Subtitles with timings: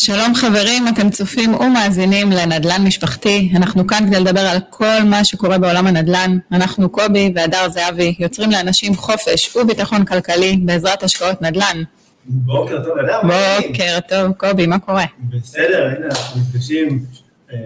[0.00, 3.52] שלום חברים, אתם צופים ומאזינים לנדל"ן משפחתי.
[3.56, 6.38] אנחנו כאן כדי לדבר על כל מה שקורה בעולם הנדל"ן.
[6.52, 11.82] אנחנו קובי והדר זהבי, יוצרים לאנשים חופש וביטחון כלכלי בעזרת השקעות נדל"ן.
[12.24, 13.20] בוקר טוב, אדם.
[13.22, 15.04] בוקר טוב, קובי, מה קורה?
[15.30, 17.04] בסדר, הנה אנחנו נפגשים
[17.52, 17.58] אה,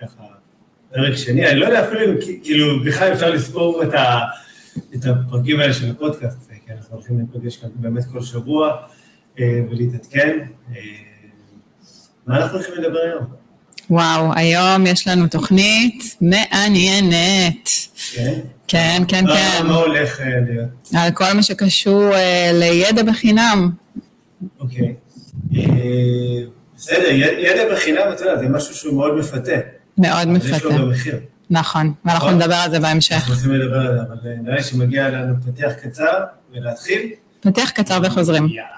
[0.00, 0.22] ככה,
[0.94, 4.18] פרק שני, אני לא יודע אפילו אם כאילו בכלל אפשר לספור את, ה,
[4.94, 8.76] את הפרקים האלה של הפודקאסט, כי אנחנו הולכים להיפגש כאן באמת כל שבוע
[9.40, 10.38] אה, ולהתעדכן.
[10.76, 11.07] אה,
[12.28, 13.24] מה אנחנו הולכים לדבר היום?
[13.90, 17.68] וואו, היום יש לנו תוכנית מעניינת.
[18.14, 18.32] כן?
[18.68, 19.66] כן, כן, מה- כן.
[19.66, 20.68] מה הולך אה, להיות?
[20.96, 23.70] על כל מה שקשור אה, לידע בחינם.
[24.60, 24.94] אוקיי.
[25.56, 25.62] אה,
[26.76, 29.52] בסדר, ידע בחינם, אתה יודע, זה משהו שהוא מאוד מפתה.
[29.98, 30.68] מאוד אבל יש לו מפתה.
[30.82, 31.16] גם מחיר.
[31.50, 32.40] נכון, ואנחנו נכון.
[32.42, 33.12] נדבר על זה בהמשך.
[33.14, 36.18] אנחנו רוצים לדבר על זה, אבל אה, נראה לי שמגיע לנו פתיח קצר
[36.52, 37.10] ולהתחיל.
[37.40, 38.44] פתיח קצר וחוזרים.
[38.48, 38.68] יאללה.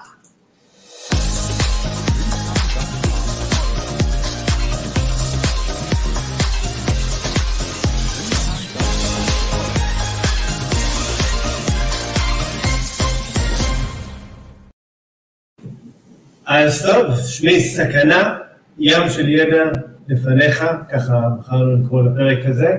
[16.66, 18.36] אז טוב, שמי סכנה,
[18.78, 19.64] ים של ידע
[20.08, 22.76] לפניך, ככה בחרנו לקרוא לפרק הזה.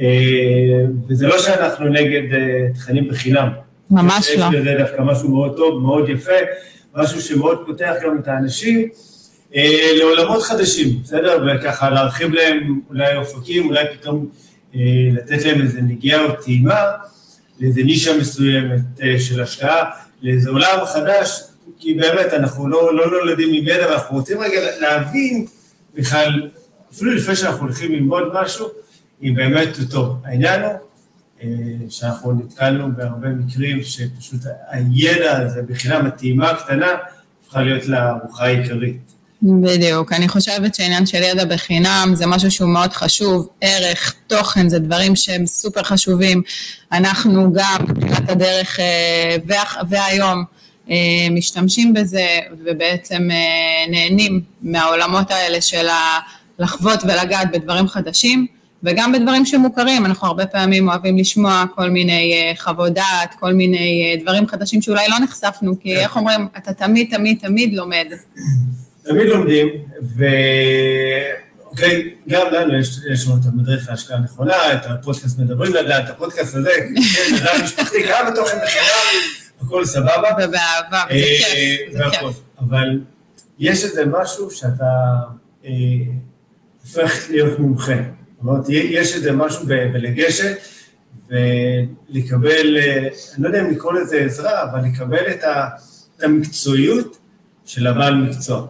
[0.00, 3.48] אה, וזה לא שאנחנו נגד אה, תכנים בחינם.
[3.90, 4.44] ממש לא.
[4.44, 6.32] יש בזה דווקא משהו מאוד טוב, מאוד יפה,
[6.94, 8.88] משהו שמאוד פותח גם את האנשים
[9.56, 11.44] אה, לעולמות חדשים, בסדר?
[11.46, 14.26] וככה להרחיב להם אולי אופקים, אולי פתאום
[15.12, 16.82] לתת להם איזה נגיעה או טעימה
[17.60, 18.80] לאיזה נישה מסוימת
[19.18, 19.84] של השקעה,
[20.22, 21.42] לאיזה עולם חדש,
[21.78, 25.46] כי באמת אנחנו לא, לא נולדים עם ידע, ואנחנו רוצים רגע להבין
[25.94, 26.50] בכלל,
[26.94, 28.66] אפילו לפני שאנחנו הולכים ללמוד משהו,
[29.22, 30.16] אם באמת הוא טוב.
[30.24, 30.70] העניין הוא
[31.42, 31.48] אה,
[31.88, 36.86] שאנחנו נתקלנו בהרבה מקרים שפשוט הידע הזה, בחינם הטעימה הקטנה,
[37.46, 39.00] הפכה להיות לארוחה העיקרית.
[39.42, 44.78] בדיוק, אני חושבת שעניין של ידע בחינם זה משהו שהוא מאוד חשוב, ערך, תוכן, זה
[44.78, 46.42] דברים שהם סופר חשובים.
[46.92, 50.44] אנחנו גם בתחילת הדרך אה, וה- והיום
[51.30, 52.26] משתמשים בזה
[52.64, 55.86] ובעצם אה, נהנים מהעולמות האלה של
[56.58, 58.46] לחוות ולגעת בדברים חדשים.
[58.82, 64.14] וגם בדברים שמוכרים, אנחנו הרבה פעמים אוהבים לשמוע כל מיני אה, חוות דעת, כל מיני
[64.16, 68.06] אה, דברים חדשים שאולי לא נחשפנו, כי איך אומרים, אתה תמיד תמיד תמיד לומד.
[69.02, 69.68] תמיד לומדים,
[71.66, 76.10] ואוקיי, גם לנו יש, יש לנו את המדריך להשקעה נכונה, את הפודקאסט מדברים לדעת, את
[76.10, 76.70] הפודקאסט הזה,
[77.14, 80.30] כן, לדעת משפחתי, גם בתוכן בחינם, הכל סבבה.
[80.38, 82.16] ובאהבה, וזה אה, כיף, זה והכל.
[82.16, 82.40] כיף.
[82.60, 83.00] אבל
[83.58, 84.84] יש איזה משהו שאתה
[85.64, 85.70] אה,
[86.82, 87.92] הופך להיות מומחה.
[87.92, 90.56] זאת אומרת, יש איזה משהו בלגשת
[91.28, 92.98] ולקבל, אה,
[93.34, 95.44] אני לא יודע אם לקרוא לזה עזרה, אבל לקבל את,
[96.22, 97.18] המקצועיות
[97.64, 98.66] של הבעל מקצוע.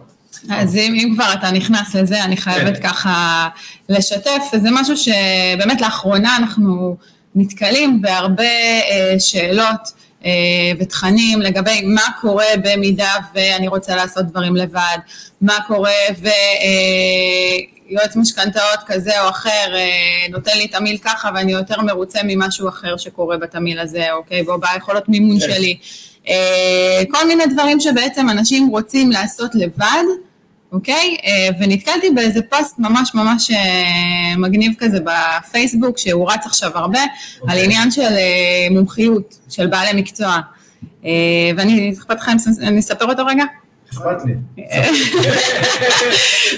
[0.49, 2.87] אז אם, אם כבר אתה נכנס לזה, אני חייבת כן.
[2.89, 3.47] ככה
[3.89, 6.97] לשתף, וזה משהו שבאמת לאחרונה אנחנו
[7.35, 10.06] נתקלים בהרבה אה, שאלות אה,
[10.79, 14.97] ותכנים לגבי מה קורה במידה ואני רוצה לעשות דברים לבד,
[15.41, 15.91] מה קורה
[17.89, 22.97] ויועץ משכנתאות כזה או אחר אה, נותן לי תמיל ככה ואני יותר מרוצה ממשהו אחר
[22.97, 25.45] שקורה בתמיל הזה, אוקיי, בו ביכולות מימון כן.
[25.53, 25.77] שלי.
[26.29, 30.03] אה, כל מיני דברים שבעצם אנשים רוצים לעשות לבד,
[30.71, 31.17] אוקיי?
[31.25, 37.07] אה, ונתקלתי באיזה פוסט ממש ממש אה, מגניב כזה בפייסבוק, שהוא רץ עכשיו הרבה, על
[37.41, 37.63] אוקיי.
[37.63, 40.39] עניין של אה, מומחיות, של בעלי מקצוע.
[41.57, 43.43] ואני, אכפת לך אם אני אספר אותו רגע?
[43.93, 44.33] אכפת לי.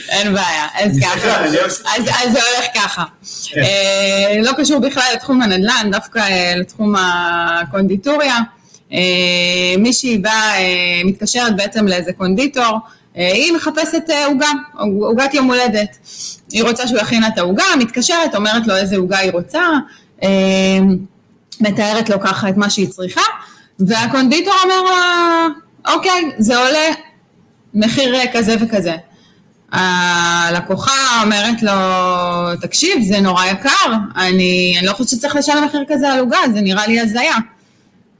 [0.09, 1.39] אין בעיה, אז ככה.
[1.39, 1.55] אוהב
[1.95, 3.03] אז, זה הולך ככה.
[3.45, 3.61] כן.
[4.43, 8.35] לא קשור בכלל לתחום הנדל"ן, דווקא לתחום הקונדיטוריה.
[9.77, 12.79] מישהי באה, אה, מתקשרת בעצם לאיזה קונדיטור,
[13.19, 14.49] היא מחפשת אה, עוגה,
[15.01, 15.97] עוגת יום הולדת.
[16.51, 19.61] היא רוצה שהוא יכין לה את העוגה, מתקשרת, אומרת לו איזה עוגה היא רוצה,
[20.23, 20.29] אה,
[21.61, 23.21] מתארת לו ככה את מה שהיא צריכה,
[23.79, 25.47] והקונדיטור אומר לה,
[25.93, 26.87] אוקיי, זה עולה
[27.73, 28.95] מחיר אה, כזה וכזה.
[29.71, 31.71] הלקוחה אומרת לו,
[32.61, 36.61] תקשיב, זה נורא יקר, אני, אני לא חושבת שצריך לשלם מחיר כזה על עוגה, זה
[36.61, 37.35] נראה לי הזיה.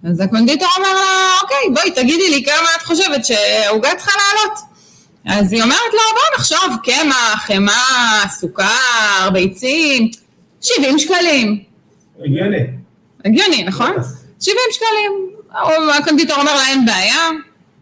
[0.09, 4.68] אז הקונדיטור אומר לה, אוקיי, בואי תגידי לי כמה את חושבת שהעוגה צריכה לעלות.
[5.25, 10.11] אז היא אומרת לו, בוא נחשוב, קמח, חמאה, סוכר, ביצים,
[10.61, 11.63] 70 שקלים.
[12.25, 12.57] הגיוני.
[13.25, 13.91] הגיוני, נכון?
[14.39, 15.29] 70 שקלים.
[15.97, 17.29] הקונדיטור אומר לה, אין בעיה,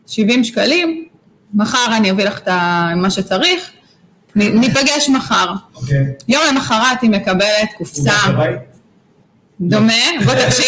[0.07, 1.05] 70 שקלים,
[1.53, 2.47] מחר אני אביא לך את
[2.95, 3.69] מה שצריך,
[4.35, 5.53] ניפגש מחר.
[5.75, 6.05] אוקיי.
[6.27, 8.11] יום למחרת היא מקבלת קופסה?
[9.61, 9.93] דומה,
[10.25, 10.65] בוא תקשיב,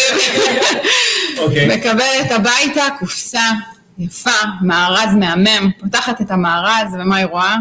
[1.38, 1.76] אוקיי.
[1.76, 3.42] מקבלת הביתה קופסה
[4.00, 4.30] יפה,
[4.62, 7.56] מארז מהמם, פותחת את המארז, ומה היא רואה?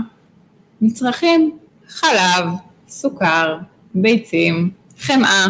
[0.81, 1.57] מצרכים,
[1.87, 2.45] חלב,
[2.89, 3.57] סוכר,
[3.95, 4.69] ביצים,
[4.99, 5.45] חמאה.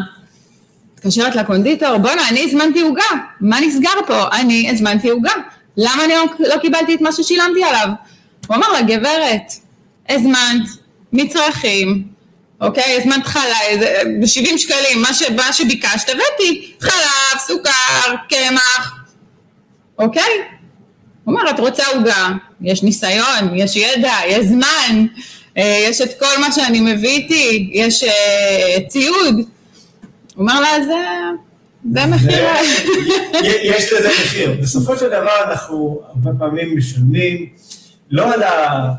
[0.93, 3.03] מתקשרת לקונדיטור, בואנה, אני הזמנתי עוגה,
[3.41, 4.27] מה נסגר פה?
[4.31, 5.33] אני הזמנתי עוגה,
[5.77, 7.87] למה אני לא, לא קיבלתי את מה ששילמתי עליו?
[8.47, 9.51] הוא אמר לה, גברת,
[10.09, 10.67] הזמנת
[11.13, 12.07] מצרכים,
[12.61, 12.97] אוקיי?
[12.97, 13.79] הזמנת חלב,
[14.21, 19.03] ב-70 שקלים, מה, ש, מה שביקשת, הבאתי, חלב, סוכר, קמח,
[19.99, 20.58] אוקיי?
[21.29, 22.29] הוא אומר, את רוצה עוגה,
[22.61, 25.05] יש ניסיון, יש ידע, יש זמן,
[25.57, 29.35] אה, יש את כל מה שאני מביא איתי, יש אה, ציוד.
[29.35, 29.45] הוא
[30.37, 30.93] אומר לה, זה,
[31.93, 32.43] זה מחיר.
[33.75, 34.57] יש לזה מחיר.
[34.61, 37.45] בסופו של דבר אנחנו הרבה פעמים משלמים
[38.11, 38.91] לא על, ה,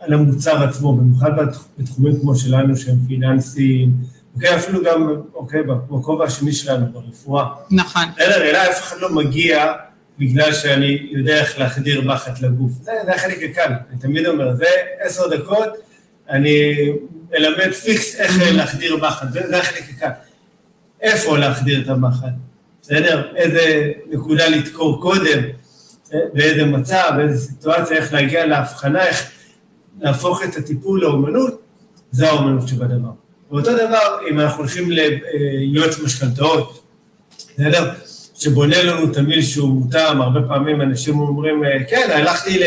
[0.00, 1.30] על המוצר עצמו, במיוחד
[1.78, 3.92] בתחומים כמו שלנו שהם פיננסיים,
[4.34, 7.44] אוקיי, אפילו גם, אוקיי, בכובע השני שלנו, ברפואה.
[7.70, 8.04] נכון.
[8.20, 9.72] אלא אליי אף אחד לא מגיע
[10.18, 12.72] בגלל שאני יודע איך להחדיר מחט לגוף.
[12.72, 14.66] זה, זה החלק הקל, אני תמיד אומר, זה
[15.00, 15.68] עשר דקות,
[16.30, 16.74] אני
[17.34, 20.10] אלמד פיקס איך להחדיר מחט, זה, זה החלק הקל.
[21.00, 22.32] איפה להחדיר את המחט,
[22.82, 23.36] בסדר?
[23.36, 25.42] איזה נקודה לדקור קודם,
[26.12, 29.30] באיזה מצב, באיזה סיטואציה, איך להגיע להבחנה, איך
[30.00, 31.62] להפוך את הטיפול לאומנות,
[32.10, 33.10] זה האומנות שבדבר.
[33.50, 36.84] ואותו דבר, אם אנחנו הולכים ליועץ משכנתאות,
[37.54, 37.92] בסדר?
[38.38, 42.60] שבונה לנו תמיל שהוא מותאם, הרבה פעמים אנשים אומרים, כן, הלכתי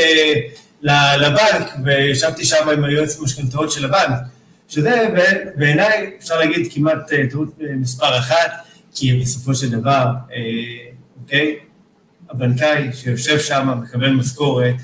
[0.83, 4.19] לבנק וישבתי שם עם היועץ משכנתאות של הבנק,
[4.69, 5.09] שזה
[5.55, 8.51] בעיניי, אפשר להגיד, כמעט טעות מספר אחת,
[8.95, 10.05] כי בסופו של דבר,
[11.23, 11.55] אוקיי,
[12.29, 14.75] הבנקאי שיושב שם מקבל משכורת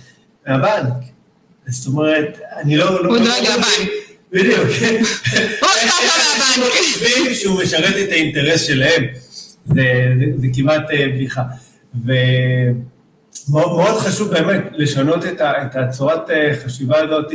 [0.48, 0.94] מהבנק.
[1.68, 2.90] זאת אומרת, אני לא...
[2.90, 3.90] הוא דואג לבנק.
[4.32, 4.68] בדיוק.
[5.60, 7.34] הוא אכפת לו מהבנק.
[7.34, 9.04] שהוא משרת את האינטרס שלהם.
[9.68, 10.82] זה, זה, זה כמעט
[11.14, 11.44] בדיחה.
[12.06, 16.30] ומאוד חשוב באמת לשנות את, ה, את הצורת
[16.64, 17.32] חשיבה הזאת.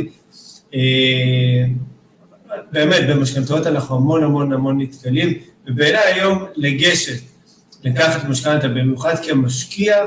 [2.72, 7.20] באמת, במשכנתאות אנחנו המון המון המון נתקלים, ובעיניי היום לגשת,
[7.84, 10.04] לקחת משכנתה, במיוחד כמשקיע,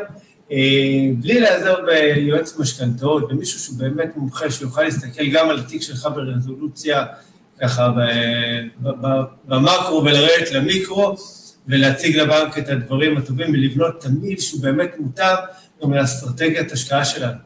[1.18, 7.06] בלי להיעזר ביועץ משכנתאות, במישהו שהוא באמת מומחה, שיוכל להסתכל גם על התיק שלך ברזולוציה,
[7.62, 7.92] ככה
[9.46, 11.16] במקרו ולרדת למיקרו,
[11.68, 15.36] ולהציג לבנק את הדברים הטובים ולבנות תמיד שהוא באמת מותאם
[15.84, 17.38] גם לאסטרטגיית השקעה שלנו.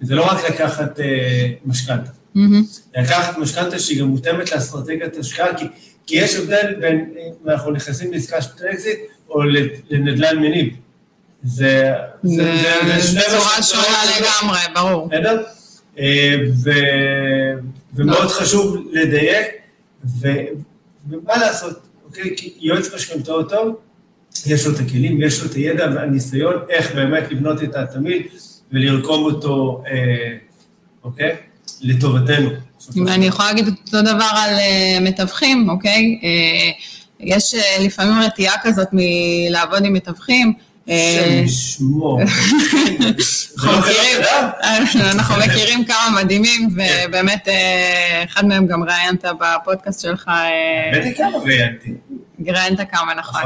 [0.00, 2.10] זה לא רק לקחת אה, משכנתה.
[2.36, 2.98] Mm-hmm.
[3.00, 5.64] לקחת משכנתה שהיא גם מותאמת לאסטרטגיית השקעה, כי,
[6.06, 9.42] כי יש הבדל בין אם אנחנו נכנסים לעסקה של אקזיט או
[9.90, 10.74] לנדל"ן מניב.
[11.42, 11.92] זה...
[12.22, 12.54] זה,
[12.86, 15.08] זה, זה צורה שונה לגמרי, ברור.
[15.08, 15.42] בסדר?
[16.64, 16.70] ו,
[17.94, 19.46] ומאוד חשוב לדייק,
[20.14, 21.85] ומה לעשות,
[22.60, 23.76] יועץ משכנתאות טוב,
[24.46, 28.22] יש לו את הכלים, יש לו את הידע והניסיון איך באמת לבנות את התמהיל
[28.72, 30.36] ולרקום אותו, אה,
[31.04, 31.36] אוקיי?
[31.80, 32.50] לטובתנו.
[33.06, 36.18] ואני יכולה להגיד אותו דבר על uh, מתווכים, אוקיי?
[36.20, 36.24] Uh,
[37.20, 40.52] יש uh, לפעמים רתיעה כזאת מלעבוד עם מתווכים.
[40.88, 42.20] השם ישמור.
[45.12, 47.48] אנחנו מכירים כמה מדהימים, ובאמת
[48.24, 50.30] אחד מהם גם ראיינת בפודקאסט שלך.
[50.92, 51.90] בטח כמה ראיינתי.
[52.50, 53.42] ראיינת כמה, נכון.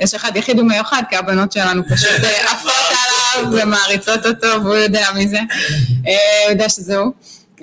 [0.00, 2.20] יש אחד יחיד ומיוחד, כי הבנות שלנו פשוט
[2.52, 5.40] עפות עליו ומעריצות אותו, והוא יודע מי זה.
[6.02, 7.12] הוא יודע שזה הוא.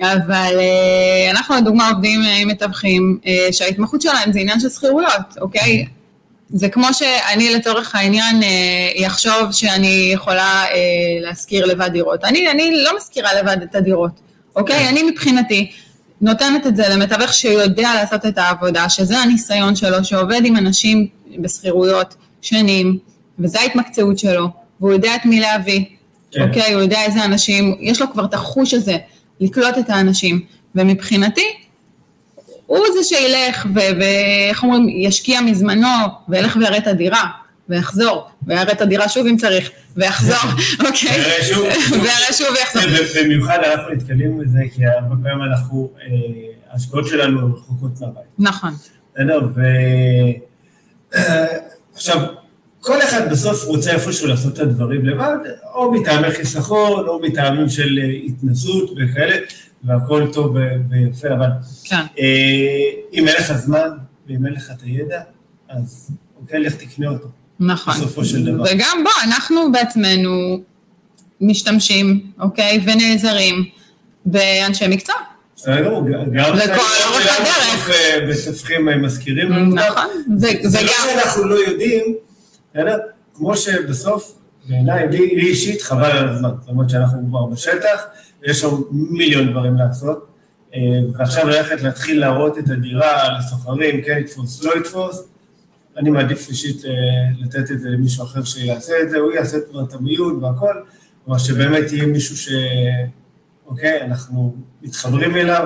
[0.02, 0.60] אבל
[1.30, 3.18] אנחנו לדוגמה עובדים עם מתווכים
[3.52, 5.86] שההתמחות שלהם זה עניין של שכירויות, אוקיי?
[6.52, 8.40] זה כמו שאני לצורך העניין
[8.96, 10.64] יחשוב שאני יכולה
[11.20, 12.24] להשכיר לבד דירות.
[12.24, 14.20] אני, אני לא משכירה לבד את הדירות,
[14.56, 14.88] אוקיי?
[14.88, 15.70] אני מבחינתי
[16.20, 21.06] נותנת את זה למתווך שיודע לעשות את העבודה, שזה הניסיון שלו, שעובד עם אנשים
[21.38, 22.98] בשכירויות שנים,
[23.38, 24.48] וזו ההתמקצעות שלו,
[24.80, 25.84] והוא יודע את מי להביא,
[26.30, 26.48] כן.
[26.48, 26.72] אוקיי?
[26.72, 28.96] הוא יודע איזה אנשים, יש לו כבר את החוש הזה
[29.40, 30.40] לקלוט את האנשים,
[30.74, 31.46] ומבחינתי,
[32.66, 35.88] הוא זה שילך, ואיך אומרים, ישקיע מזמנו,
[36.28, 37.24] וילך ויראה את הדירה,
[37.70, 40.50] ויחזור, ויראה את הדירה שוב אם צריך, ויחזור,
[40.86, 41.10] אוקיי?
[41.10, 41.64] ויראה שוב.
[41.92, 42.82] ויראה שוב ויחזור.
[43.22, 45.90] במיוחד אנחנו נתקלים בזה, כי הרבה פעמים אנחנו,
[46.70, 48.24] ההשקעות שלנו רחוקות מהבית.
[48.38, 48.70] נכון.
[49.14, 49.48] בסדר,
[51.12, 52.26] ועכשיו,
[52.80, 55.36] כל אחד בסוף רוצה איפשהו לעשות את הדברים לבד,
[55.74, 59.36] או מטעמי חיסכון, או מטעמים של התנסות וכאלה,
[59.84, 60.56] והכל טוב
[60.90, 61.48] ויפה, אבל
[61.84, 62.02] כן.
[63.12, 63.88] אם אין לך זמן
[64.28, 65.20] ואם אין לך את הידע,
[65.68, 66.10] אז
[66.40, 67.28] אוקיי, לך תקנה אותו.
[67.60, 67.94] נכון.
[67.94, 68.64] בסופו של דבר.
[68.70, 70.60] וגם בוא, אנחנו בעצמנו
[71.40, 73.64] משתמשים, אוקיי, ונעזרים
[74.26, 75.14] באנשי מקצוע.
[75.56, 76.00] בסדר,
[76.32, 76.72] גם לכל
[77.08, 77.90] אורך הדרך.
[78.48, 79.74] מתווכים מזכירים לנו.
[79.74, 80.06] נכון.
[80.62, 82.14] זה לא שאנחנו לא יודעים?
[83.34, 84.34] כמו שבסוף
[84.68, 88.06] בעיניי, לי לי אישית חבל על הזמן, זאת אומרת שאנחנו כבר בשטח,
[88.46, 90.26] יש שם מיליון דברים לעשות,
[90.74, 90.80] אה,
[91.18, 95.22] ועכשיו ללכת להתחיל להראות את הדירה לסוחרים, כן יתפוס, לא יתפוס,
[96.00, 96.90] אני מעדיף אישית אה,
[97.38, 100.74] לתת את זה למישהו אחר שיעשה את זה, הוא יעשה כבר את המיון והכל,
[101.24, 102.48] כלומר שבאמת יהיה מישהו ש...
[103.66, 105.64] אוקיי, אנחנו מתחברים אליו,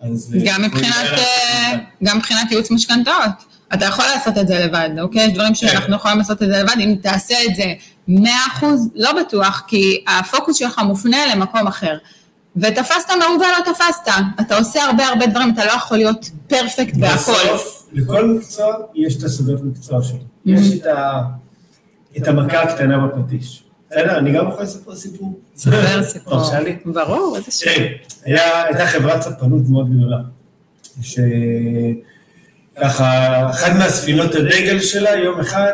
[0.00, 0.34] אז...
[0.34, 3.52] אה, גם מבחינת, אה, גם מבחינת ייעוץ משכנתאות.
[3.74, 5.26] אתה יכול לעשות את זה לבד, אוקיי?
[5.26, 7.64] יש דברים שאנחנו יכולים לעשות את זה לבד, אם תעשה את זה
[8.08, 8.64] 100%,
[8.94, 11.98] לא בטוח, כי הפוקוס שלך מופנה למקום אחר.
[12.56, 17.32] ותפסת מרובה לא תפסת, אתה עושה הרבה הרבה דברים, אתה לא יכול להיות פרפקט בהכל.
[17.32, 20.18] בסוף, לכל מקצוע יש את הסודות מקצוע שלו.
[20.46, 21.22] יש את ה-
[22.16, 23.62] את המכה הקטנה בפטיש.
[23.90, 24.18] בסדר?
[24.18, 25.40] אני גם יכול לספר סיפור.
[25.56, 26.32] ספר סיפור.
[26.38, 26.76] תרשה לי?
[26.84, 27.70] ברור, איזה שם.
[28.24, 30.18] היה- הייתה חברת ספנות מאוד גדולה,
[32.74, 33.20] שככה,
[33.50, 35.72] אחת מהספינות הדגל שלה, יום אחד,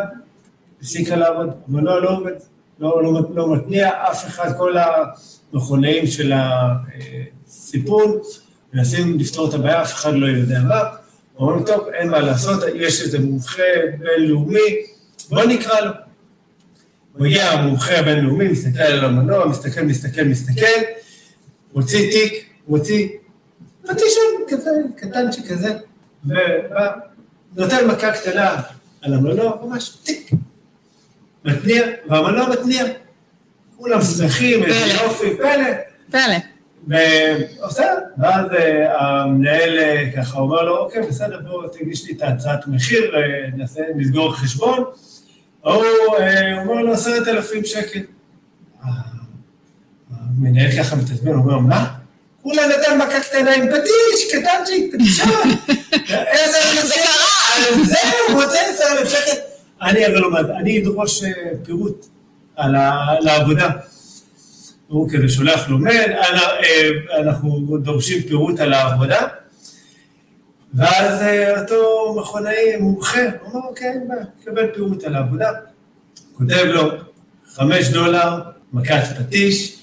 [0.80, 2.32] הפסיקה לעבוד, המנוע לא עובד,
[2.78, 4.74] לא, לא, לא מתניע, אף אחד, כל
[5.52, 8.12] המכונאים של הסיפון,
[8.74, 10.80] מנסים לפתור את הבעיה, אף אחד לא יודע מה.
[11.38, 13.62] אומרים, טוב, אין מה לעשות, יש איזה מומחה
[13.98, 14.76] בינלאומי,
[15.28, 15.90] בוא נקרא לו.
[17.18, 20.80] מגיע המומחה הבינלאומי, מסתכל על המנוע, מסתכל, מסתכל, מסתכל,
[21.74, 23.08] מוציא תיק, מוציא
[23.82, 25.74] פטישון כזה, קטנצ'יק כזה,
[26.24, 26.92] ובא,
[27.56, 28.62] נותן מכה קטנה
[29.02, 30.30] על המנוע, ממש טיק,
[31.44, 32.84] מתניע, והמנוע מתניע.
[33.76, 35.04] כולם שמחים, איזה.
[35.04, 35.72] יופי, פלא.
[36.10, 36.57] פלא.
[36.88, 37.84] ועושה,
[38.18, 43.16] ואז אה, המנהל אה, ככה אומר לו, אוקיי, בסדר, בוא תגיש לי את ההצעת מחיר,
[43.16, 43.20] אה,
[43.56, 44.84] נעשה, נסגור חשבון.
[45.60, 45.84] הוא
[46.58, 48.00] אומר לו, עשרת אלפים שקל.
[50.10, 51.94] המנהל ככה מתעצבן, הוא אומר, מה?
[52.42, 55.50] כולה נתן מכה קטנה עם פטיש, קטנצ'יק, פטישון.
[56.08, 57.84] איזה קרה?
[57.84, 59.40] זהו, הוא רוצה עשר אלף שקל.
[59.82, 61.22] אני לא מעט, אני אדרוש
[61.64, 62.06] פירוט
[62.56, 62.74] על
[63.28, 63.68] העבודה.
[64.88, 66.90] הוא כזה שולח לו מייל, אנא, אה,
[67.20, 69.20] אנחנו דורשים פירוט על העבודה,
[70.74, 75.50] ואז אה, אותו מכונאי מומחה, הוא אומר, אוקיי, אין בעיה, קבל פירוט על העבודה,
[76.32, 76.90] כותב לו,
[77.54, 78.40] חמש דולר,
[78.72, 79.78] מכת פטיש,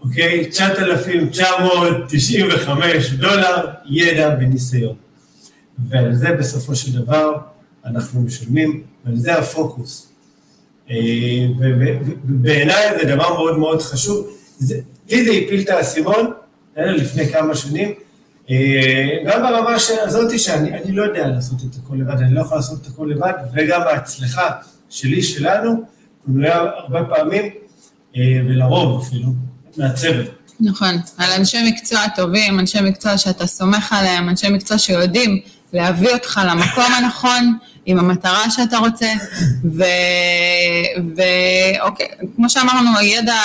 [0.00, 4.94] אוקיי, 9,995 דולר, ידע וניסיון.
[5.88, 7.32] ועל זה בסופו של דבר
[7.84, 10.08] אנחנו משלמים, ועל זה הפוקוס.
[10.90, 10.96] אה,
[12.28, 14.37] ובעיניי זה דבר מאוד מאוד חשוב.
[14.60, 16.32] לי זה הפיל את האסימון,
[16.78, 17.94] אה, לפני כמה שנים,
[18.50, 22.58] אה, גם ברמה הזאתי שאני אני לא יודע לעשות את הכל לבד, אני לא יכול
[22.58, 24.50] לעשות את הכל לבד, וגם ההצלחה
[24.90, 25.82] שלי, שלנו,
[26.26, 27.44] בנויה הרבה פעמים,
[28.16, 29.28] אה, ולרוב אפילו,
[29.76, 30.26] מהצוות.
[30.60, 35.40] נכון, על אנשי מקצוע טובים, אנשי מקצוע שאתה סומך עליהם, אנשי מקצוע שיודעים
[35.72, 37.58] להביא אותך למקום הנכון,
[37.90, 39.06] עם המטרה שאתה רוצה,
[41.16, 43.40] ואוקיי, כמו שאמרנו, ידע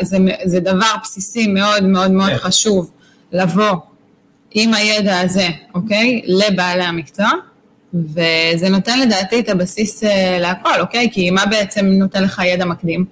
[0.00, 2.38] זה, זה דבר בסיסי מאוד מאוד מאוד כן.
[2.38, 2.90] חשוב,
[3.32, 3.76] לבוא
[4.50, 7.30] עם הידע הזה, אוקיי, לבעלי המקצוע,
[7.94, 11.08] וזה נותן לדעתי את הבסיס אה, להכל, אוקיי?
[11.12, 13.04] כי מה בעצם נותן לך ידע מקדים?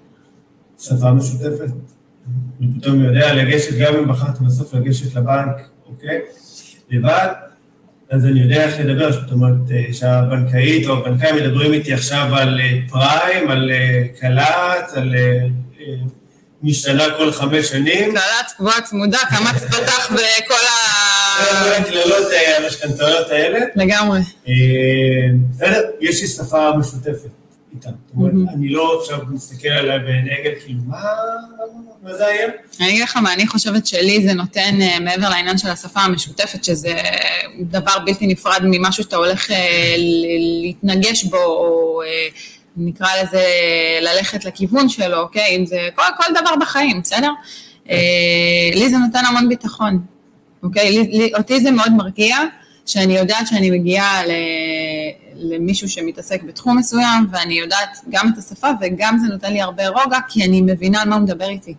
[0.78, 1.70] שפה משותפת.
[2.60, 6.18] אני פתאום יודע לגשת, גם אם בחרתי בסוף לגשת לבנק, אוקיי?
[6.90, 7.28] לבד,
[8.10, 12.60] אז אני יודע איך לדבר, זאת אומרת, אה, שהבנקאית או הבנקאי מדברים איתי עכשיו על
[12.60, 15.14] אה, פריים, על אה, קל"צ, על
[16.62, 18.10] משתנה כל חמש שנים.
[18.12, 20.54] קל"צ קבועה צמודה, קמ"ץ פתח וכל
[21.40, 21.76] זה ה...
[21.76, 23.58] הקללות, אה, המשכנתאות האלה.
[23.76, 24.20] לגמרי.
[25.50, 27.43] בסדר, יש לי שפה משותפת
[27.74, 27.90] איתם.
[28.06, 28.54] זאת אומרת.
[28.54, 31.02] אני לא עכשיו מסתכל עליה בנגד, כאילו, מה
[32.02, 32.46] מה זה היה?
[32.80, 36.64] אני אגיד לך מה, אני חושבת שלי זה נותן, אה, מעבר לעניין של השפה המשותפת,
[36.64, 36.94] שזה
[37.60, 42.28] דבר בלתי נפרד ממשהו שאתה הולך אה, ל- להתנגש בו, או אה,
[42.76, 43.44] נקרא לזה
[44.00, 45.56] ללכת לכיוון שלו, אוקיי?
[45.56, 47.30] אם זה כל, כל דבר בחיים, בסדר?
[48.74, 50.00] לי זה נותן המון ביטחון,
[50.62, 50.90] אוקיי?
[50.92, 52.36] לי, לי, אותי זה מאוד מרגיע,
[52.86, 54.30] שאני יודעת שאני מגיעה ל,
[55.36, 60.18] למישהו שמתעסק בתחום מסוים, ואני יודעת גם את השפה, וגם זה נותן לי הרבה רוגע,
[60.28, 61.74] כי אני מבינה על מה הוא מדבר איתי.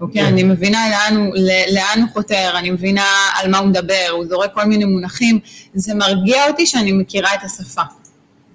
[0.00, 0.28] אוקיי, כן.
[0.28, 1.34] אני מבינה לאן הוא,
[1.74, 3.06] לאן הוא חותר, אני מבינה
[3.40, 5.38] על מה הוא מדבר, הוא זורק כל מיני מונחים,
[5.74, 7.82] זה מרגיע אותי שאני מכירה את השפה.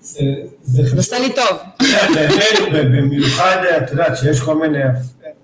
[0.02, 0.22] זה
[0.64, 0.98] זה חשוב.
[0.98, 1.58] עושה לי טוב.
[2.14, 4.80] באמת, במיוחד, את יודעת, שיש כל מיני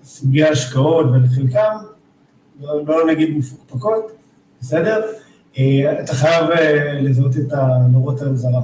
[0.04, 1.76] סוגי השקעות, ולחלקם,
[2.60, 4.12] לא לא נגיד מפוקפקות,
[4.60, 5.02] בסדר?
[5.58, 8.60] אה, אתה חייב אה, לזהות את הנורות האזהרה.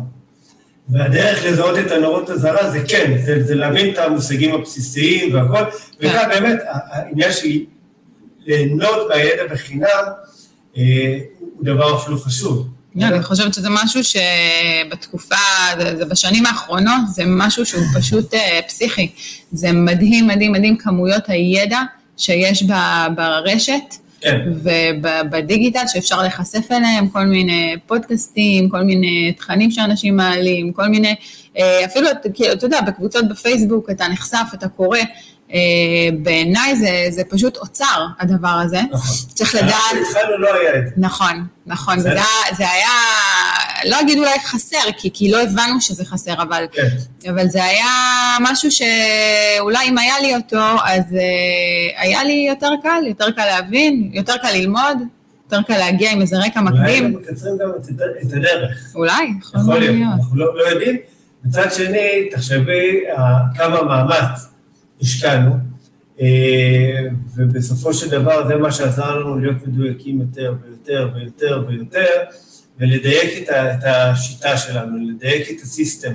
[0.89, 5.63] והדרך לזהות את הנורות האזהרה זה כן, זה, זה להבין את המושגים הבסיסיים והכל,
[6.01, 6.59] וכאן באמת
[6.91, 7.67] העניין שלי
[8.47, 10.05] ליהנות מהידע בחינם
[10.77, 12.69] אה, הוא דבר אפילו חשוב.
[13.03, 15.37] אני חושבת שזה משהו שבתקופה,
[15.79, 19.11] זה, זה בשנים האחרונות, זה משהו שהוא פשוט אה, פסיכי.
[19.53, 21.81] זה מדהים, מדהים, מדהים כמויות הידע
[22.17, 22.65] שיש
[23.17, 23.95] ברשת.
[24.27, 24.41] כן.
[25.03, 31.15] ובדיגיטל שאפשר להיחשף אליהם, כל מיני פודקאסטים, כל מיני תכנים שאנשים מעלים, כל מיני,
[31.59, 34.99] אה, אפילו, כאילו, אתה יודע, בקבוצות בפייסבוק אתה נחשף, אתה קורא,
[36.23, 38.81] בעיניי זה, זה פשוט אוצר, הדבר הזה.
[38.91, 39.17] נכון.
[39.35, 39.71] צריך לדעת...
[39.71, 40.93] אנחנו התחלנו לא היה את זה.
[40.97, 41.99] נכון, נכון.
[41.99, 42.11] זה,
[42.57, 42.91] זה היה,
[43.85, 46.89] לא אגיד אולי חסר, כי, כי לא הבנו שזה חסר, אבל, כן.
[47.31, 47.87] אבל זה היה
[48.41, 51.17] משהו שאולי אם היה לי אותו, אז uh,
[51.97, 54.99] היה לי יותר קל, יותר קל להבין, יותר קל ללמוד.
[55.45, 57.05] יותר קל להגיע עם איזה רקע מקדים.
[57.05, 57.71] אולי מקצרים גם
[58.23, 58.93] את הדרך.
[58.95, 59.97] אולי, יכול להיות.
[60.17, 60.97] אנחנו לא, לא יודעים.
[61.45, 63.01] מצד שני, תחשבי
[63.55, 64.47] כמה מאמץ
[65.01, 65.57] השקענו,
[66.21, 67.01] אה,
[67.37, 72.23] ובסופו של דבר זה מה שעזר לנו להיות מדויקים יותר ויותר ויותר ויותר,
[72.79, 76.15] ולדייק את, ה, את השיטה שלנו, לדייק את הסיסטם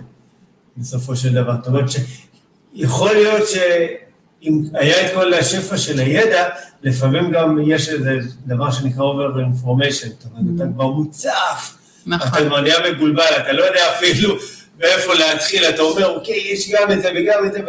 [0.77, 1.55] בסופו של דבר.
[1.55, 6.49] זאת אומרת שיכול להיות שאם היה את כל השפע של הידע,
[6.83, 12.27] לפעמים גם יש איזה דבר שנקרא over information, זאת אומרת, אתה כבר מוצף, נכון.
[12.27, 14.35] אתה כבר נהיה מבולבל, אתה לא יודע אפילו
[14.79, 17.59] מאיפה להתחיל, אתה אומר, אוקיי, יש גם את זה וגם את זה,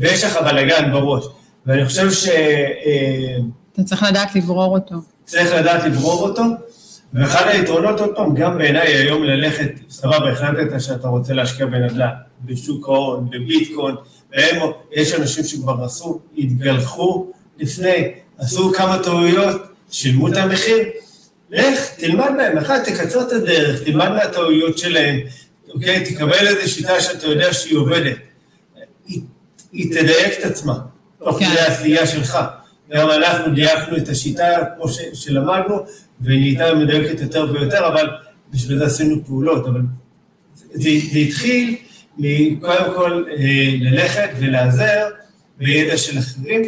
[0.00, 1.24] ויש לך בלאגן בראש.
[1.66, 2.28] ואני חושב ש...
[2.28, 3.36] אה,
[3.72, 4.94] אתה צריך לדעת לברור אותו.
[5.24, 6.42] צריך לדעת לברור אותו,
[7.14, 12.08] ואחד היתרונות, עוד פעם, גם בעיניי היום ללכת, סבבה, החלטת שאתה רוצה להשקיע בנדל"ן,
[12.44, 13.94] בשוק ההון, בביטקוין,
[14.32, 17.26] והם, יש אנשים שכבר עשו, התגלחו
[17.58, 20.78] לפני, עשו כמה טעויות, שילמו את המחיר,
[21.50, 25.20] לך, תלמד מהם, אחד, תקצר את הדרך, תלמד מהטעויות שלהם,
[25.74, 26.04] אוקיי?
[26.04, 28.16] תקבל איזו שיטה שאתה יודע שהיא עובדת.
[29.72, 30.78] היא תדייק את עצמה,
[31.18, 31.44] תוך כן.
[31.44, 32.38] כדי העשייה שלך.
[32.92, 34.44] גם אנחנו דייקנו את השיטה
[34.76, 35.84] כמו ש, שלמדנו,
[36.20, 38.10] והיא נהייתה מדויקת יותר ויותר, אבל
[38.52, 39.66] בשביל זה עשינו פעולות.
[39.66, 39.80] אבל
[40.72, 41.76] זה, זה התחיל
[42.18, 45.08] מקודם כל אה, ללכת ולעזר
[45.58, 46.62] בידע של אחרים,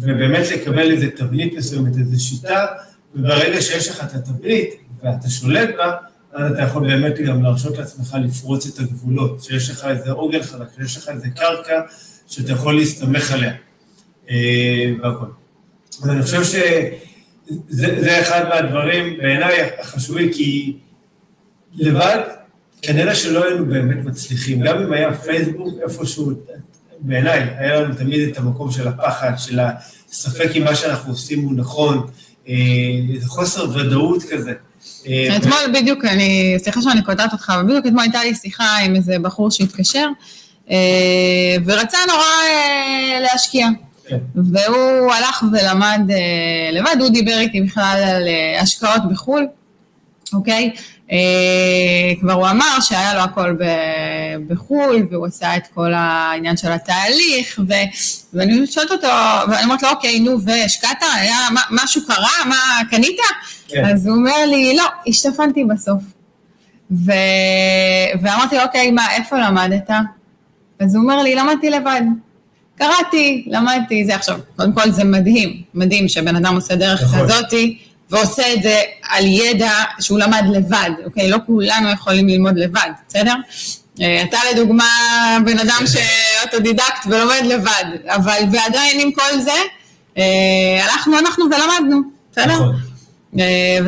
[0.00, 2.66] ובאמת לקבל איזה תבנית מסוימת, איזו שיטה,
[3.14, 4.70] וברגע שיש לך את התבנית
[5.02, 5.92] ואתה שולט בה,
[6.32, 10.68] אז אתה יכול באמת גם להרשות לעצמך לפרוץ את הגבולות, שיש לך איזה עוגן חלק,
[10.76, 11.80] שיש לך איזה קרקע
[12.26, 13.52] שאתה יכול להסתמך עליה
[14.30, 15.26] אה, והכל.
[16.02, 20.76] ואני חושב שזה אחד מהדברים בעיניי החשובים, כי
[21.74, 22.20] לבד
[22.82, 26.32] כנראה שלא היינו באמת מצליחים, גם אם היה פייסבוק איפשהו,
[27.00, 29.58] בעיניי היה לנו תמיד את המקום של הפחד, של
[30.10, 32.06] הספק אם מה שאנחנו עושים הוא נכון,
[32.48, 32.54] אה,
[33.14, 34.52] איזה חוסר ודאות כזה.
[35.06, 38.96] אה, אתמול בדיוק, אני, סליחה שאני קוטעת אותך, אבל בדיוק אתמול הייתה לי שיחה עם
[38.96, 40.12] איזה בחור שהתקשר, אה,
[41.64, 43.68] ורצה נורא אה, להשקיע.
[44.08, 44.18] כן.
[44.34, 46.00] והוא הלך ולמד
[46.72, 48.28] לבד, הוא דיבר איתי בכלל על
[48.60, 49.46] השקעות בחו"ל,
[50.32, 50.70] אוקיי?
[52.20, 53.56] כבר הוא אמר שהיה לו הכל
[54.48, 57.72] בחו"ל, והוא עשה את כל העניין של התהליך, ו,
[58.34, 59.08] ואני שואלת אותו,
[59.50, 61.02] ואני אומרת לו, אוקיי, נו, והשקעת?
[61.14, 61.36] היה,
[61.70, 62.44] משהו קרה?
[62.48, 62.56] מה,
[62.90, 63.16] קנית?
[63.68, 63.84] כן.
[63.84, 66.02] אז הוא אומר לי, לא, השתפנתי בסוף.
[66.90, 67.12] ו...
[68.22, 69.90] ואמרתי, אוקיי, מה, איפה למדת?
[70.80, 72.02] אז הוא אומר לי, למדתי לבד.
[72.78, 77.18] קראתי, למדתי, זה עכשיו, קודם כל זה מדהים, מדהים שבן אדם עושה דרך נכון.
[77.18, 77.78] כזאתי,
[78.10, 81.30] ועושה את זה על ידע שהוא למד לבד, אוקיי?
[81.30, 83.34] לא כולנו יכולים ללמוד לבד, בסדר?
[84.00, 84.84] אה, אתה לדוגמה
[85.46, 89.50] בן אדם שאוטודידקט ולומד לבד, אבל ועדיין עם כל זה,
[90.18, 92.00] אה, הלכנו אנחנו ולמדנו,
[92.32, 92.54] בסדר?
[92.54, 92.74] נכון.
[93.38, 93.78] אה,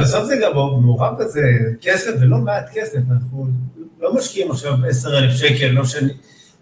[0.00, 1.40] בסוף זה גם מעורב בזה
[1.82, 3.46] כסף ולא מעט כסף, אנחנו
[4.00, 5.82] לא משקיעים עכשיו עשר אלף שקל, לא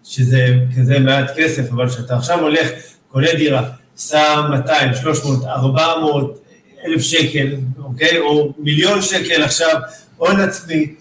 [0.05, 2.69] שזה כזה מעט כסף, אבל כשאתה עכשיו הולך,
[3.11, 6.39] קונה דירה, שם 200, 300, 400
[6.85, 8.19] אלף שקל, אוקיי?
[8.19, 9.79] או מיליון שקל עכשיו,
[10.17, 10.93] הון עצמי,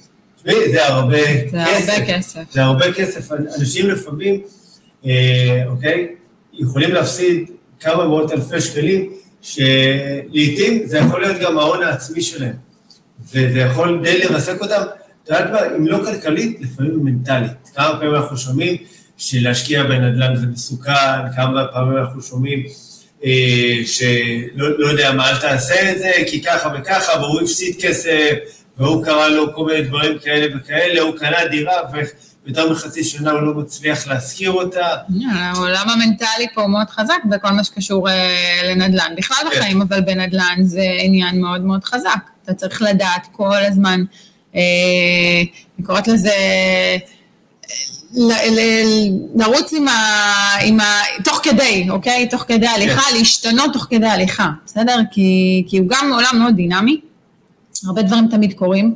[0.44, 1.52] זה הרבה כסף.
[1.52, 2.40] זה הרבה כסף.
[2.52, 3.32] זה הרבה כסף.
[3.60, 4.40] אנשים לפעמים,
[5.06, 6.08] אה, אוקיי,
[6.52, 9.12] יכולים להפסיד כמה מאות אלפי שקלים,
[9.42, 12.56] שלעיתים זה יכול להיות גם ההון העצמי שלהם,
[13.28, 14.82] וזה יכול די לרסק אותם,
[15.24, 17.50] את יודעת מה, אם לא כלכלית, לפעמים מנטלית.
[17.74, 18.76] כמה פעמים אנחנו שומעים
[19.16, 22.62] שלהשקיע בנדל"ן זה מסוכן, כמה פעמים אנחנו שומעים
[23.24, 28.32] אה, שלא, לא יודע מה, אל תעשה את זה, כי ככה וככה, והוא הפסיד כסף,
[28.78, 31.96] והוא קרא לו כל מיני דברים כאלה וכאלה, הוא קנה דירה, ו...
[32.46, 34.96] יותר מחצי שנה הוא לא מצליח להשכיר אותה.
[35.32, 39.12] העולם המנטלי פה מאוד חזק בכל מה שקשור אה, לנדל"ן.
[39.16, 39.56] בכלל כן.
[39.56, 42.30] בחיים, אבל בנדל"ן זה עניין מאוד מאוד חזק.
[42.44, 44.04] אתה צריך לדעת כל הזמן,
[44.54, 44.60] אה,
[45.78, 46.30] אני קוראת לזה...
[49.34, 49.92] לרוץ עם ה,
[50.64, 50.84] עם ה...
[51.24, 52.28] תוך כדי, אוקיי?
[52.28, 53.16] תוך כדי הליכה, כן.
[53.18, 54.96] להשתנות תוך כדי הליכה, בסדר?
[55.10, 57.00] כי, כי הוא גם עולם מאוד דינמי,
[57.86, 58.94] הרבה דברים תמיד קורים.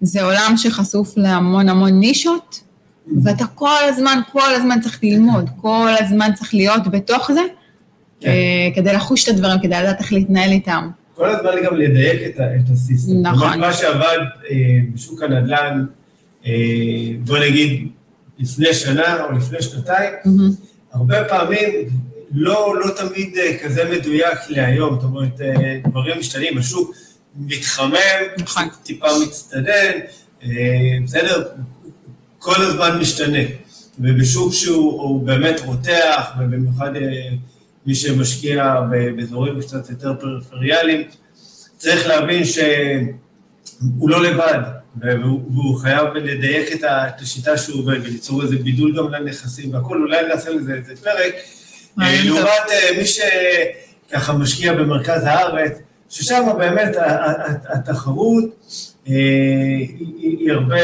[0.00, 2.60] זה עולם שחשוף להמון המון נישות,
[3.24, 7.40] ואתה כל הזמן, כל הזמן צריך ללמוד, כל הזמן צריך להיות בתוך זה,
[8.20, 8.28] כן.
[8.30, 10.88] אה, כדי לחוש את הדברים, כדי לדעת איך להתנהל איתם.
[11.14, 13.12] כל הזמן גם לדייק את, ה- את הסיסטם.
[13.22, 13.60] נכון.
[13.60, 14.18] מה שעבד
[14.50, 14.56] אה,
[14.94, 15.84] בשוק הנדל"ן,
[16.46, 16.50] אה,
[17.24, 17.88] בוא נגיד,
[18.40, 20.50] לפני שנה או לפני שנתיים, מהמם.
[20.92, 21.70] הרבה פעמים
[22.32, 26.94] לא, לא תמיד אה, כזה מדויק להיום, זאת אומרת, אה, דברים משתנים, השוק
[27.36, 28.62] מתחמם, נכון.
[28.82, 29.98] טיפה מצטדן,
[30.42, 30.48] אה,
[31.04, 31.48] בסדר?
[32.38, 33.38] כל הזמן משתנה.
[33.98, 36.90] ובשוק שהוא הוא באמת רותח, ובמיוחד
[37.86, 38.80] מי שמשקיע
[39.16, 41.02] באזורים קצת יותר פריפריאליים,
[41.76, 44.60] צריך להבין שהוא לא לבד,
[44.96, 49.74] והוא, והוא חייב לדייק את ה- את השיטה שהוא עובד, וליצור איזה בידול גם לנכסים
[49.74, 51.34] והכול, אולי נעשה לזה איזה פרק.
[52.00, 52.24] אה.
[52.24, 55.72] לעומת אה, מי שככה משקיע במרכז הארץ,
[56.08, 56.96] ששם באמת
[57.68, 58.44] התחרות
[59.08, 59.12] אה,
[60.18, 60.76] היא הרבה,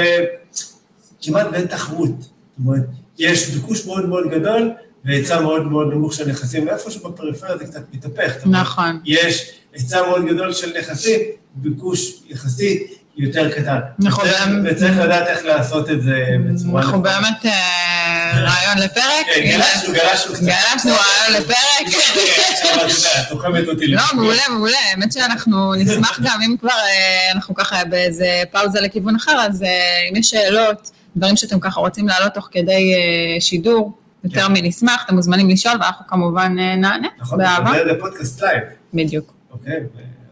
[1.23, 2.11] כמעט ואין תחרות.
[2.21, 2.31] זאת
[2.65, 2.83] אומרת,
[3.19, 4.71] יש ביקוש מאוד מאוד גדול
[5.05, 8.47] והיצע מאוד מאוד נמוך של נכסים, ואיפה שבפריפריה זה קצת מתהפך.
[8.47, 9.01] נכון.
[9.05, 11.21] יש היצע מאוד גדול של נכסים,
[11.55, 13.79] ביקוש יחסית יותר קטן.
[13.99, 14.27] נכון,
[14.65, 17.03] וצריך- לדעת איך לעשות את זה בצורה אנחנו.
[17.03, 19.27] באמת אה, רעיון לפרק.
[19.35, 20.43] כן, גלשנו, גלשנו קצת.
[20.43, 21.87] גלשנו רעיון לפרק.
[21.87, 23.87] עכשיו את יודעת, תוחמת אותי.
[23.87, 24.03] לא.
[24.15, 24.77] מעולה, מעולה.
[24.93, 29.69] האמת שאנחנו נשמח גם, אם כבר אה, אנחנו ככה באיזה פאוזה לכיוון אחר, אז אה,
[30.11, 32.95] אם יש שאלות, דברים שאתם ככה רוצים להעלות תוך כדי
[33.41, 34.53] שידור, יותר כן.
[34.53, 37.71] נשמח, אתם מוזמנים לשאול, ואנחנו כמובן נענה, נכון, באהבה.
[37.73, 38.63] זה- זה פודקאסט לייב,
[38.95, 39.35] בדיוק.
[39.53, 39.75] אוקיי?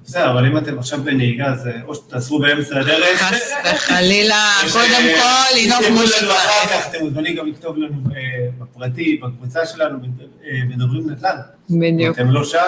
[0.07, 3.23] בסדר, אבל אם אתם עכשיו בנהיגה, אז אה, או שתעצרו באמצע הדרך.
[3.23, 6.31] חס וחלילה, קודם כל, לנהוג כמו שצריך.
[6.31, 8.21] אחר כך, אתם מוזמנים גם לכתוב לנו אה,
[8.59, 9.99] בפרטי, בקבוצה שלנו,
[10.45, 11.37] אה, מדברים נדל"ן.
[11.71, 12.59] בדיוק, אתם לא שם,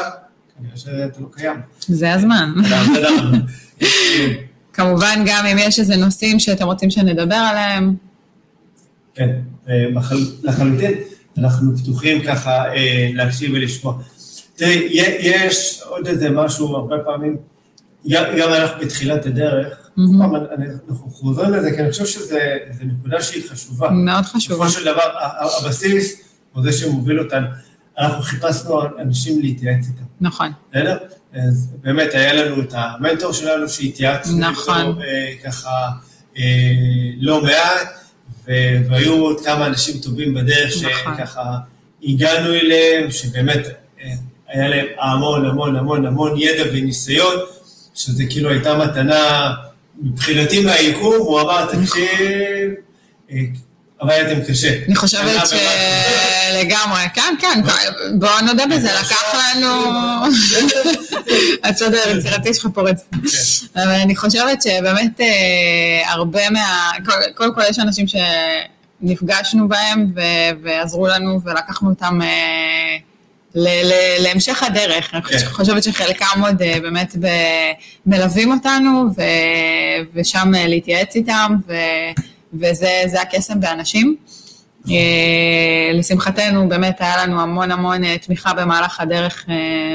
[0.58, 1.60] כנראה שאתה לא קיים.
[1.80, 2.52] זה הזמן.
[4.72, 7.94] כמובן, גם אם יש איזה נושאים שאתם רוצים שנדבר עליהם,
[9.14, 9.30] כן,
[10.42, 10.92] לחלוטין,
[11.38, 12.64] אנחנו פתוחים ככה
[13.14, 13.98] להקשיב ולשמוע.
[14.56, 14.88] תראי,
[15.20, 17.36] יש עוד איזה משהו, הרבה פעמים,
[18.08, 19.90] גם אנחנו בתחילת הדרך.
[20.18, 22.36] פעם אנחנו חוזרים לזה, כי אני חושב שזו
[22.80, 23.90] נקודה שהיא חשובה.
[23.90, 24.64] מאוד חשובה.
[24.64, 25.02] בסופו של דבר,
[25.60, 26.20] הבסיס
[26.52, 27.46] הוא זה שמוביל אותנו.
[27.98, 30.98] אנחנו חיפשנו אנשים להתייעץ איתם, נכון, בסדר?
[31.32, 34.78] אז באמת היה לנו את המנטור שלנו שהתייעצנו נכון.
[34.78, 35.70] איתו אה, ככה
[36.38, 36.42] אה,
[37.18, 37.88] לא מעט,
[38.88, 41.14] והיו עוד כמה אנשים טובים בדרך נכון.
[41.14, 41.58] שככה
[42.02, 43.66] הגענו אליהם, שבאמת
[44.48, 47.34] היה להם המון המון המון המון ידע וניסיון,
[47.94, 49.50] שזה כאילו הייתה מתנה
[50.02, 52.70] מבחינתי מהיקום, הוא אמר, תקשיב,
[53.30, 53.36] אה,
[53.98, 54.74] עבדתם קשה.
[54.86, 57.60] אני חושבת שלגמרי, כן, כן,
[58.18, 59.68] בואו נודה בזה, לקח לנו...
[61.64, 63.04] הצד היצירתי שלך פורץ.
[63.76, 66.90] אבל אני חושבת שבאמת אה, הרבה מה...
[67.34, 72.96] קודם כל, יש אנשים שנפגשנו בהם ו- ועזרו לנו ולקחנו אותם אה,
[74.18, 75.14] להמשך הדרך.
[75.14, 75.38] אני כן.
[75.46, 77.72] חושבת שחלקם עוד אה, באמת ב-
[78.06, 79.22] מלווים אותנו ו-
[80.14, 81.72] ושם אה, להתייעץ איתם ו-
[82.54, 84.16] וזה זה הקסם באנשים.
[84.90, 84.94] אה,
[85.94, 89.46] לשמחתנו באמת היה לנו המון המון תמיכה במהלך הדרך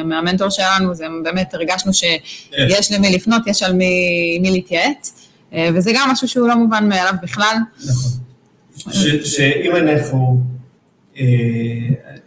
[0.05, 3.85] מהמנטור שלנו, זה באמת הרגשנו שיש למי לפנות, יש על מי,
[4.41, 5.27] מי להתייעץ,
[5.73, 7.55] וזה גם משהו שהוא לא מובן מאליו בכלל.
[7.85, 8.11] נכון.
[8.93, 10.41] ש- שאם אנחנו,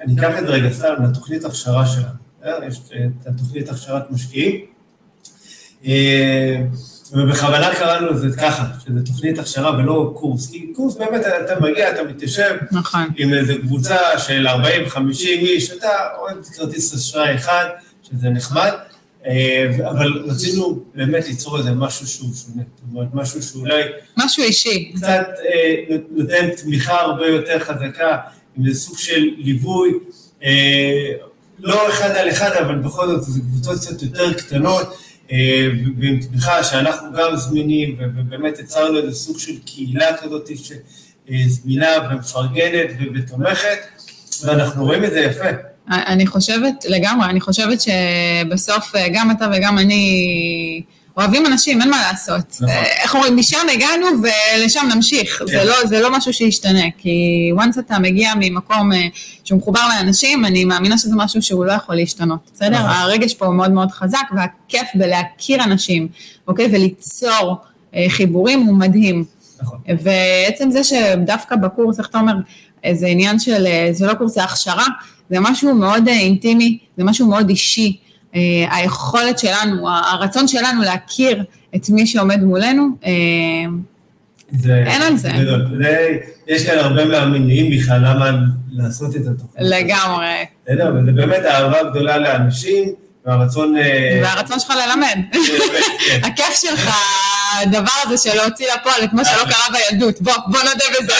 [0.04, 2.06] אני אקח את זה רגע סתם לתוכנית הכשרה שלנו,
[2.44, 2.80] אה, יש
[3.22, 4.60] את התוכנית הכשרת משקיעים,
[5.86, 6.60] אה,
[7.12, 12.02] ובכוונה קראנו לזה ככה, שזה תוכנית הכשרה ולא קורס, כי קורס באמת אתה מגיע, אתה
[12.02, 17.66] מתיישב נכון, עם איזו קבוצה של 40-50 איש, אתה עוד כרטיס אשראי אחד,
[18.02, 18.72] שזה נחמד,
[19.26, 23.82] אה, אבל רצינו באמת ליצור איזה משהו שהוא שונה, זאת אומרת, משהו שאולי
[24.16, 25.26] משהו אישי, קצת
[26.10, 28.18] נותן תמיכה הרבה יותר חזקה,
[28.56, 29.90] עם איזה סוג של ליווי,
[30.44, 31.12] אה,
[31.58, 34.86] לא אחד על אחד, אבל בכל זאת זה קבוצות קצת יותר קטנות,
[35.32, 42.90] אה, ועם תמיכה שאנחנו גם זמינים, ובאמת יצרנו איזה סוג של קהילה כזאת שזמינה ומפרגנת
[42.98, 43.78] ו- ותומכת,
[44.44, 45.48] ואנחנו רואים את זה יפה.
[45.90, 50.82] אני חושבת, לגמרי, אני חושבת שבסוף אה, גם אתה וגם אני
[51.16, 52.50] אוהבים אנשים, אין מה לעשות.
[52.50, 52.68] נכון.
[52.68, 55.38] אה, איך אומרים, משם הגענו ולשם נמשיך.
[55.38, 55.46] כן.
[55.46, 59.06] זה, לא, זה לא משהו שישתנה, כי once אתה מגיע ממקום אה,
[59.44, 62.78] שהוא מחובר לאנשים, אני מאמינה שזה משהו שהוא לא יכול להשתנות, בסדר?
[62.78, 62.90] נכון.
[62.90, 66.08] הרגש פה הוא מאוד מאוד חזק, והכיף בלהכיר אנשים,
[66.48, 66.68] אוקיי?
[66.72, 67.56] וליצור
[67.94, 69.24] אה, חיבורים הוא מדהים.
[69.62, 69.78] נכון.
[70.02, 72.34] ועצם זה שדווקא בקורס, איך אתה אומר,
[72.92, 74.86] זה עניין של, אה, זה לא קורס, זה הכשרה,
[75.30, 77.96] זה משהו מאוד אינטימי, זה משהו מאוד אישי.
[78.34, 78.40] אה,
[78.76, 81.44] היכולת שלנו, הרצון שלנו להכיר
[81.76, 83.10] את מי שעומד מולנו, אה,
[84.50, 85.30] זה, אין על זה.
[85.40, 85.66] גדול.
[85.82, 88.30] זה, יש כאן הרבה מהמניעים בכלל למה
[88.72, 89.56] לעשות את התוכנית.
[89.58, 90.44] לגמרי.
[90.66, 90.92] בסדר?
[90.96, 92.88] וזה באמת אהבה גדולה לאנשים,
[93.26, 93.76] והרצון...
[93.76, 95.18] אה, והרצון שלך ללמד.
[96.06, 96.20] כן.
[96.28, 96.90] הכיף שלך,
[97.62, 100.20] הדבר הזה של להוציא לפועל את מה שלא קרה בילדות.
[100.20, 101.12] בוא, בוא נודה בזה.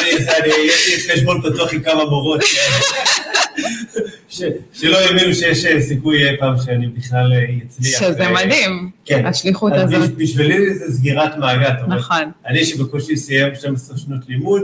[0.67, 2.41] יש לי חשבון פתוח עם כמה מורות,
[4.35, 4.43] ש-
[4.73, 8.01] שלא האמינו שיש אה, סיכוי אי פעם שאני בכלל אה, אצליח.
[8.01, 9.27] שזה ו- מדהים, כן.
[9.27, 10.11] השליחות הזאת.
[10.11, 11.71] בש- בשבילי זה סגירת מעגל.
[11.89, 12.31] נכון.
[12.47, 14.63] אני שבקושי סיים 12 שנות לימוד,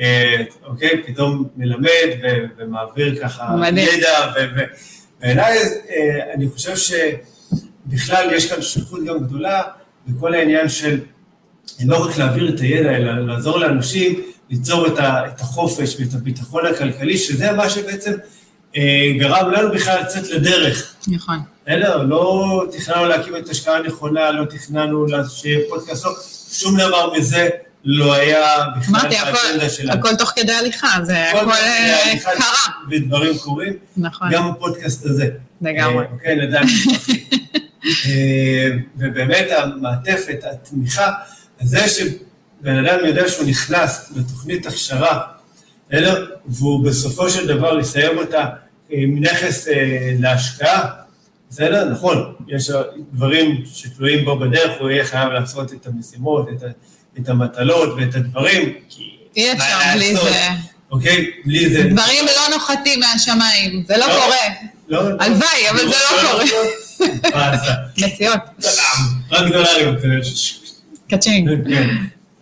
[0.00, 1.88] אה, אוקיי, פתאום מלמד
[2.22, 2.26] ו-
[2.58, 3.88] ומעביר ככה מדהים.
[3.98, 4.64] ידע, ו- ו-
[5.20, 9.62] בעיניי אה, אני חושב שבכלל יש כאן שליחות גם גדולה
[10.08, 11.00] בכל העניין של
[11.84, 14.20] לא רק להעביר את הידע, אלא לעזור לאנשים
[14.50, 18.16] ליצור את, ה, את החופש ואת הביטחון הכלכלי, שזה מה שבעצם אה,
[19.18, 20.94] גרם לנו בכלל לצאת לדרך.
[21.08, 21.38] נכון.
[21.62, 22.02] בסדר?
[22.02, 26.12] לא תכננו להקים את השקעה הנכונה, לא תכננו שיהיה פודקאסט, לא,
[26.52, 27.48] שום דבר מזה
[27.84, 29.92] לא היה בכלל באג'נדה שלנו.
[29.92, 32.74] הכל תוך כדי הליכה, זה הכל אה, קרה.
[32.90, 34.28] ודברים קורים, נכון.
[34.30, 35.28] גם הפודקאסט הזה.
[35.62, 36.04] לגמרי.
[36.04, 36.60] אה, אוקיי, נדע.
[38.06, 41.10] אה, ובאמת המעטפת, התמיכה,
[41.60, 45.22] זה שבן אדם יודע שהוא נכנס לתוכנית הכשרה,
[45.90, 46.26] בסדר?
[46.46, 48.44] והוא בסופו של דבר יסיים אותה
[48.90, 50.86] עם נכס אה, להשקעה,
[51.50, 51.84] בסדר?
[51.84, 52.70] נכון, יש
[53.12, 56.66] דברים שתלויים בו בדרך, הוא יהיה חייב לעשות את המשימות, את, ה,
[57.20, 59.02] את המטלות ואת הדברים, כי...
[59.36, 60.38] אי אפשר בלי לעשות, זה.
[60.90, 61.30] אוקיי?
[61.44, 61.82] בלי זה...
[61.82, 64.12] דברים לא נוחתים מהשמיים, זה לא לא.
[64.12, 64.36] קורה.
[64.88, 65.16] לא, לא.
[65.20, 66.44] הלוואי, אבל זה לא קורה.
[67.98, 68.40] מציאות,
[69.30, 69.96] רק דולרים.
[71.10, 71.50] קצ'ינג.
[71.68, 71.88] כן.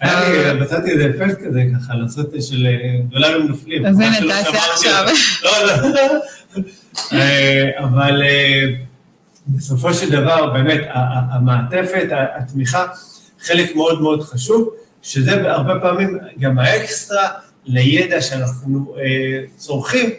[0.01, 3.87] היה לי, מצאתי איזה אפקט כזה ככה, לעשות של אה, דולרים נופלים.
[3.87, 5.07] אז הנה, תעשה עכשיו.
[5.45, 6.63] לא, לא.
[7.13, 8.65] אה, אבל אה,
[9.49, 10.81] בסופו של דבר, באמת,
[11.31, 12.87] המעטפת, התמיכה,
[13.41, 14.69] חלק מאוד מאוד חשוב,
[15.03, 17.29] שזה הרבה פעמים גם האקסטרה
[17.65, 20.11] לידע שאנחנו אה, צורכים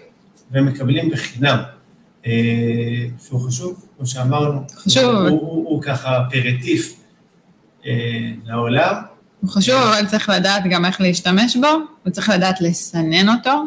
[0.51, 1.57] ומקבלים בחינם.
[2.25, 2.31] אה,
[3.27, 4.61] שהוא חשוב, כמו שאמרנו.
[4.75, 5.15] חשוב.
[5.27, 6.99] הוא, ככה אפרטיף
[7.85, 7.91] אה,
[8.45, 8.95] לעולם.
[9.41, 11.67] הוא חשוב, אבל צריך לדעת גם איך להשתמש בו,
[12.05, 13.63] וצריך לדעת לסנן אותו,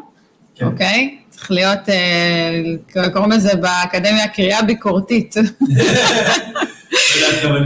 [0.55, 0.65] כן.
[0.65, 1.19] אוקיי?
[1.31, 5.43] צריך להיות, אה, קוראים לזה באקדמיה קריאה ביקורתית, לא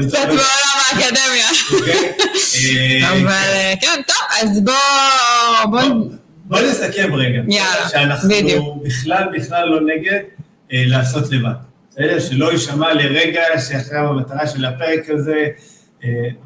[0.07, 1.49] קצת בעולם האקדמיה.
[1.73, 2.13] אוקיי?
[2.57, 4.75] אה, אבל אה, כן, טוב, אז בוא,
[5.71, 5.81] בוא,
[6.45, 7.41] בוא נסכם רגע.
[7.49, 8.29] יאללה, שאנחנו.
[8.85, 10.21] בכלל בכלל לא נגד
[10.71, 11.51] לעשות לבד.
[11.91, 12.21] בסדר?
[12.21, 15.47] שלא יישמע לרגע שעכשיו המטרה של הפרק הזה,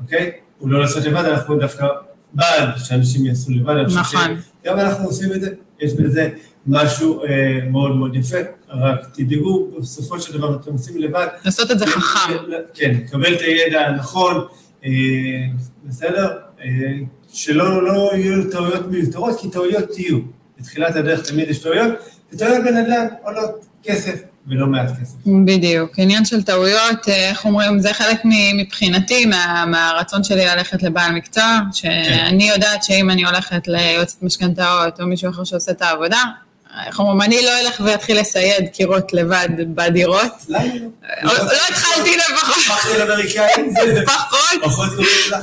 [0.02, 0.30] אוקיי?
[0.60, 1.86] הוא לא לעשות לבד, אנחנו דווקא
[2.32, 3.74] בעד שאנשים יעשו לבד.
[3.96, 4.36] נכון.
[4.64, 6.28] שגם אנחנו עושים את זה, יש בזה
[6.66, 8.36] משהו אה, מאוד מאוד יפה,
[8.68, 11.26] רק תדאגו, בסופו של דבר אתם עושים לבד.
[11.44, 12.32] לעשות את זה חכם.
[12.74, 14.44] כן, לקבל את הידע הנכון,
[14.84, 14.90] אה,
[15.84, 16.38] בסדר?
[16.60, 16.66] אה,
[17.32, 20.18] שלא לא יהיו טעויות מיותרות, כי טעויות יהיו.
[20.58, 21.92] בתחילת הדרך תמיד יש טעויות,
[22.32, 25.14] וטעויות בנדל"ן עולות כסף ולא מעט כסף.
[25.44, 28.20] בדיוק, עניין של טעויות, אה, איך אומרים, זה חלק
[28.54, 35.06] מבחינתי, מה, מהרצון שלי ללכת לבעל מקצוע, שאני יודעת שאם אני הולכת ליועצת משכנתאות או
[35.06, 36.22] מישהו אחר שעושה את העבודה,
[36.86, 40.32] איך אומרים, אני לא אלך ואתחיל לסייד קירות לבד בדירות.
[40.48, 40.58] לא?
[41.22, 41.32] לא
[41.70, 42.56] התחלתי לפחות,
[44.62, 44.90] פחות, פחות?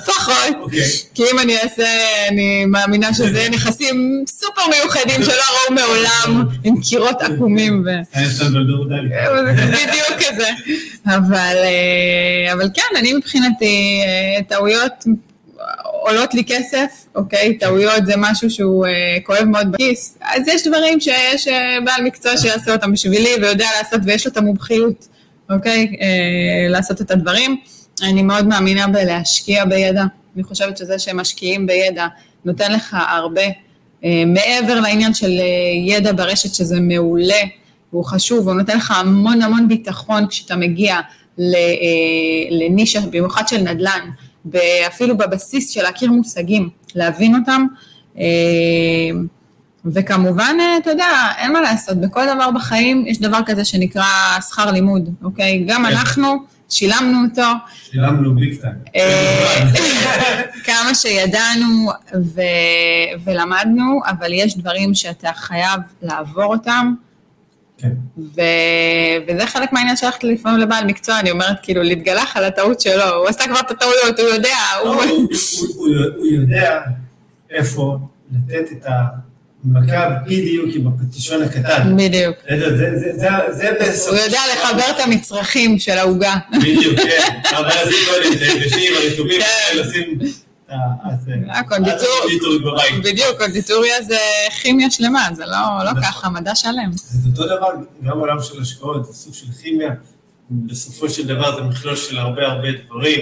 [0.05, 0.55] פחות.
[0.61, 0.81] אוקיי.
[1.13, 1.87] כי אם אני אעשה,
[2.27, 7.85] אני מאמינה שזה נכסים סופר מיוחדים שלא ראו מעולם, עם קירות עקומים.
[8.25, 8.43] זה
[9.87, 10.49] בדיוק כזה.
[11.05, 15.05] אבל, אה, אבל כן, אני מבחינתי, אה, טעויות
[15.83, 17.57] עולות לי כסף, אוקיי?
[17.57, 20.17] טעויות זה משהו שהוא אה, כואב מאוד בכיס.
[20.21, 24.37] אז יש דברים שיש אה, בעל מקצוע שיעשה אותם בשבילי ויודע לעשות ויש לו את
[24.37, 25.07] המומחיות,
[25.49, 25.95] אוקיי?
[26.01, 27.57] אה, לעשות את הדברים.
[28.03, 30.03] אני מאוד מאמינה בלהשקיע בידע.
[30.35, 32.07] אני חושבת שזה שהם משקיעים בידע
[32.45, 33.41] נותן לך הרבה.
[34.03, 37.41] אה, מעבר לעניין של אה, ידע ברשת שזה מעולה,
[37.93, 40.95] והוא חשוב, הוא נותן לך המון המון ביטחון כשאתה מגיע
[41.39, 41.43] אה,
[42.49, 44.09] לנישה, במיוחד של נדל"ן,
[44.87, 47.65] אפילו בבסיס של להכיר מושגים, להבין אותם.
[48.17, 48.23] אה,
[49.85, 51.07] וכמובן, אה, אתה יודע,
[51.37, 54.05] אין מה לעשות, בכל דבר בחיים יש דבר כזה שנקרא
[54.49, 55.63] שכר לימוד, אוקיי?
[55.67, 55.95] גם כן.
[55.95, 56.37] אנחנו
[56.69, 57.47] שילמנו אותו,
[57.91, 58.73] שילמנו ביג טיים.
[58.95, 59.63] אה,
[60.67, 61.91] כמה שידענו
[62.35, 62.41] ו...
[63.23, 66.93] ולמדנו, אבל יש דברים שאתה חייב לעבור אותם,
[67.77, 67.89] כן.
[68.35, 68.41] ו...
[69.27, 73.27] וזה חלק מהעניין שהלכת לפעמים לבעל מקצוע, אני אומרת, כאילו, להתגלח על הטעות שלו, הוא
[73.27, 74.49] עשה כבר את הטעויות, הוא יודע,
[74.83, 75.03] לא, הוא...
[75.03, 75.27] הוא-
[75.75, 75.87] הוא-
[76.17, 76.79] הוא יודע
[77.51, 77.97] איפה
[78.31, 78.85] לתת את
[79.65, 81.97] מכה בדיוק עם הפטישון הקטן.
[81.97, 82.35] בדיוק.
[82.45, 82.77] בסדר?
[82.77, 84.13] זה- זה- זה- זה בסוף.
[84.13, 86.35] הוא יודע לחבר את המצרכים של העוגה.
[86.57, 87.39] בדיוק, כן.
[87.57, 89.41] אבל לשים קודם, זה בפנים, הרטובים.
[89.75, 90.19] לשים...
[90.71, 91.11] אה, אה.
[93.03, 94.17] בדיוק, קונדיטוריה זה
[94.61, 96.03] כימיה שלמה, זה לא לא נכון.
[96.03, 96.91] ככה, מדע שלם.
[96.93, 97.67] זה אותו דבר,
[98.03, 99.91] גם בעולם של השקעות, זה סוג של כימיה.
[100.49, 103.19] בסופו של דבר זה מכלול של הרבה הרבה דברים,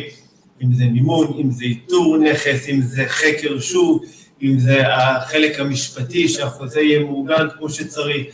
[0.63, 4.03] אם זה מימון, אם זה איתור נכס, אם זה חקר שוק,
[4.41, 8.27] אם זה החלק המשפטי, שהחוזה יהיה מאורגן כמו שצריך.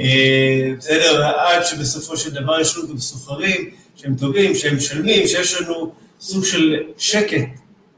[0.00, 5.60] אה, בסדר, עד שבסופו של דבר יש לנו גם סוחרים שהם טובים, שהם משלמים, שיש
[5.60, 7.48] לנו סוג של שקט,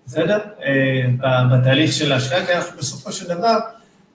[0.07, 0.39] בסדר?
[0.65, 3.59] אה, בתהליך של ההשקעה, כי אנחנו בסופו של דבר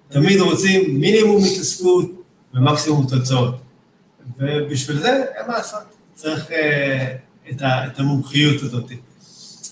[0.10, 2.12] תמיד רוצים מינימום התעסקות
[2.54, 3.62] ומקסימום תוצאות.
[4.38, 5.80] ובשביל זה, אין מה לעשות,
[6.14, 7.16] צריך אה,
[7.52, 8.92] את, ה, את המומחיות הזאת.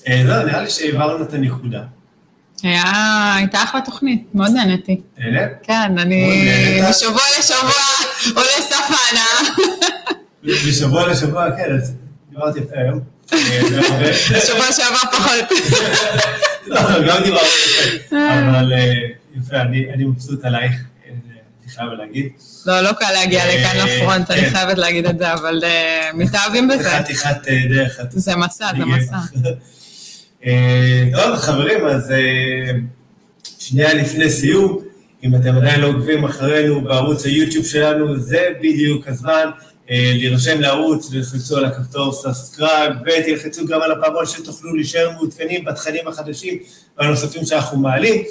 [0.08, 1.84] אה, לא, נראה לי שהעברנו את הנקודה.
[2.64, 2.84] היה,
[3.36, 5.02] הייתה אחלה תוכנית, מאוד נהניתי.
[5.18, 5.48] נהנה?
[5.64, 6.90] כן, אני נהנית?
[6.90, 7.72] משבוע לשבוע
[8.36, 9.56] עולה ההנאה.
[10.44, 11.94] משבוע לשבוע, כן, אז
[12.30, 13.17] דיברתי יפה היום.
[13.34, 13.38] אה,
[13.72, 14.14] והרבה-
[14.48, 15.60] שבוע שעבר פחות.
[16.68, 17.48] לא, גם דיברתי
[18.06, 18.16] יפה,
[18.50, 18.94] אבל אה,
[19.38, 19.62] יפה,
[19.94, 21.10] אני מבסוט עלייך, אה,
[21.64, 22.28] אני חייב להגיד.
[22.66, 24.50] לא, לא קל להגיע לכאן לפרונט, אני כן.
[24.50, 26.90] חייבת להגיד את זה, אבל אה, מתאהבים זה בזה.
[26.90, 27.38] חתיכת
[27.70, 28.00] דרך.
[28.10, 29.18] זה מסע, זה מסע.
[31.16, 32.14] טוב, חברים, אז
[33.60, 34.80] שנייה לפני סיום,
[35.24, 39.50] אם אתם עדיין לא עוקבים אחרינו בערוץ היוטיוב שלנו, זה בדיוק הזמן
[39.90, 46.58] להירשם לערוץ, תלחצו על הכפתור subscribe, ותלחצו גם על הפעמון שתוכלו להישאר מעודכנים בתכנים החדשים
[46.98, 48.24] והנוספים שאנחנו מעלים.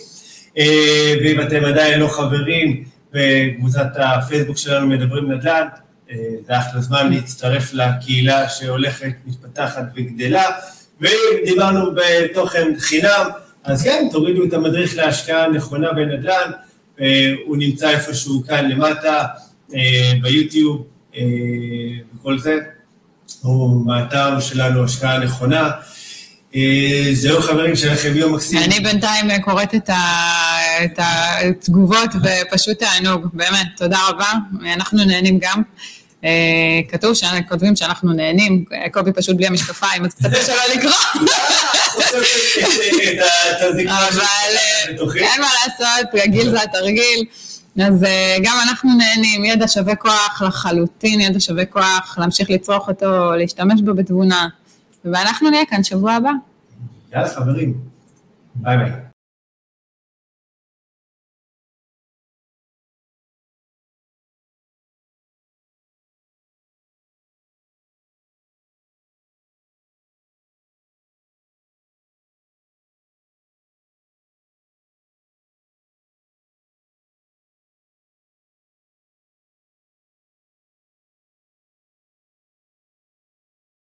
[0.58, 5.66] אה, ואם אתם עדיין לא חברים בקבוצת הפייסבוק שלנו מדברים נדל"ן,
[6.10, 6.16] אה,
[6.46, 10.44] זה אחלה זמן להצטרף לקהילה שהולכת, מתפתחת וגדלה.
[11.00, 13.30] ואם דיברנו בתוכן חינם,
[13.64, 16.50] אז כן, תורידו את המדריך להשקעה נכונה בנדל"ן,
[17.00, 19.24] אה, הוא נמצא איפשהו כאן למטה,
[19.74, 22.58] אה, ביוטיוב אה, וכל זה,
[23.44, 25.70] או מהאתר שלנו, השקעה נכונה.
[26.54, 26.60] אה,
[27.12, 28.58] זהו חברים, שיהיה לכם יום מקסים.
[28.58, 34.32] אני בינתיים אה, קוראת את ה- את התגובות ופשוט תענוג, באמת, תודה רבה,
[34.74, 35.62] אנחנו נהנים גם.
[36.24, 36.30] אה,
[36.88, 40.92] כתוב שכותבים שאנחנו נהנים, אה, קובי פשוט בלי המשקפיים, אז קצת קשה לו לקרוא,
[43.88, 45.14] אבל אה.
[45.16, 47.24] אין מה לעשות, רגיל זה התרגיל.
[47.84, 53.34] אז אה, גם אנחנו נהנים, ידע שווה כוח לחלוטין, ידע שווה כוח להמשיך לצרוך אותו,
[53.34, 54.48] להשתמש בו בתבונה.
[55.04, 56.30] ואנחנו נהיה כאן שבוע הבא.
[57.12, 57.74] יאללה חברים,
[58.54, 59.05] ביי ביי.